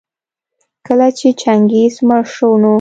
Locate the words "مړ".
2.07-2.23